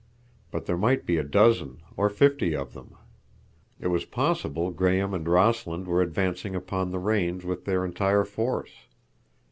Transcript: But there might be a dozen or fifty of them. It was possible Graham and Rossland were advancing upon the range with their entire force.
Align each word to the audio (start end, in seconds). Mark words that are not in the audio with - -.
But 0.49 0.65
there 0.65 0.79
might 0.79 1.05
be 1.05 1.17
a 1.17 1.23
dozen 1.23 1.83
or 1.95 2.09
fifty 2.09 2.55
of 2.55 2.73
them. 2.73 2.95
It 3.79 3.89
was 3.89 4.03
possible 4.03 4.71
Graham 4.71 5.13
and 5.13 5.27
Rossland 5.29 5.85
were 5.85 6.01
advancing 6.01 6.55
upon 6.55 6.89
the 6.89 6.97
range 6.97 7.45
with 7.45 7.65
their 7.65 7.85
entire 7.85 8.23
force. 8.23 8.71